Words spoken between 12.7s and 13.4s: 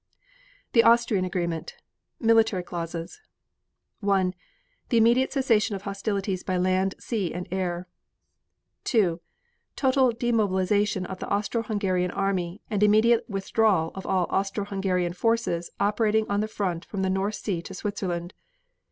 immediate